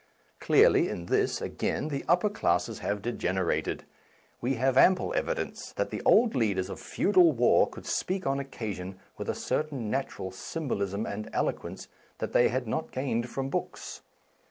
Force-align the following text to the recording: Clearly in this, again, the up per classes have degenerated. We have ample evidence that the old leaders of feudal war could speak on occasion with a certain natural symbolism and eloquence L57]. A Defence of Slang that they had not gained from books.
Clearly 0.39 0.89
in 0.89 1.05
this, 1.05 1.41
again, 1.41 1.89
the 1.89 2.03
up 2.07 2.21
per 2.21 2.29
classes 2.29 2.79
have 2.79 3.03
degenerated. 3.03 3.83
We 4.41 4.55
have 4.55 4.75
ample 4.75 5.13
evidence 5.13 5.73
that 5.73 5.91
the 5.91 6.01
old 6.05 6.33
leaders 6.33 6.71
of 6.71 6.79
feudal 6.79 7.31
war 7.33 7.69
could 7.69 7.85
speak 7.85 8.25
on 8.25 8.39
occasion 8.39 8.97
with 9.19 9.29
a 9.29 9.35
certain 9.35 9.91
natural 9.91 10.31
symbolism 10.31 11.05
and 11.05 11.29
eloquence 11.33 11.85
L57]. 11.85 11.85
A 11.85 11.85
Defence 11.85 11.95
of 11.99 12.01
Slang 12.01 12.15
that 12.17 12.33
they 12.33 12.49
had 12.49 12.67
not 12.67 12.91
gained 12.91 13.29
from 13.29 13.49
books. 13.49 14.01